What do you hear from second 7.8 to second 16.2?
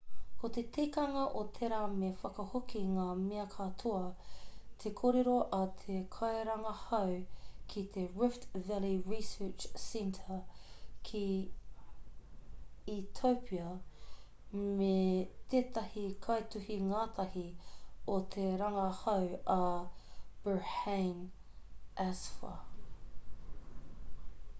te rift valley research service ki etiopia me tētahi